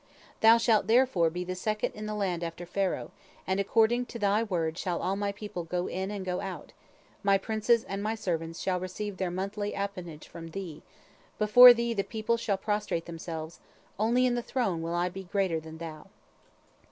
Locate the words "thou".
0.39-0.57, 15.77-16.07